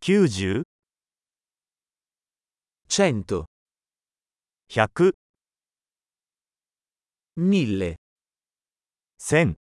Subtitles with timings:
[0.00, 0.64] 90、
[2.88, 3.46] 100,
[4.68, 5.12] 100、
[7.36, 7.96] 1000,
[9.18, 9.56] 1000、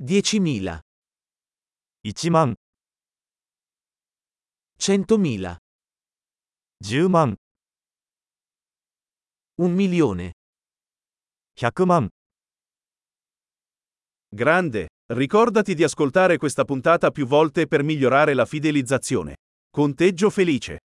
[0.00, 0.80] 10.000,
[2.02, 2.56] 1万、
[4.78, 5.58] 100.000,
[6.80, 7.36] 10万、
[9.56, 10.32] un milione.
[11.56, 12.10] 100万。
[14.32, 14.88] Grande!
[15.11, 19.37] Ricordati di ascoltare questa puntata più volte per migliorare la fidelizzazione.
[19.71, 20.81] Conteggio felice.